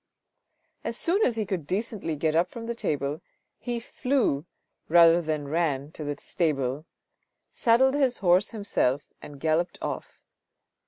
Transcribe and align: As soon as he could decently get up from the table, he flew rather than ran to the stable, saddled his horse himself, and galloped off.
As 0.83 0.97
soon 0.97 1.23
as 1.23 1.35
he 1.35 1.45
could 1.45 1.67
decently 1.67 2.15
get 2.15 2.33
up 2.33 2.49
from 2.49 2.65
the 2.65 2.73
table, 2.73 3.21
he 3.59 3.79
flew 3.79 4.47
rather 4.89 5.21
than 5.21 5.47
ran 5.47 5.91
to 5.91 6.03
the 6.03 6.17
stable, 6.19 6.87
saddled 7.53 7.93
his 7.93 8.17
horse 8.17 8.49
himself, 8.49 9.13
and 9.21 9.39
galloped 9.39 9.77
off. 9.79 10.19